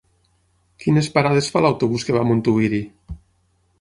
Quines 0.83 1.09
parades 1.17 1.49
fa 1.57 1.63
l'autobús 1.65 2.07
que 2.09 2.17
va 2.17 2.23
a 2.25 2.27
Montuïri? 2.31 2.81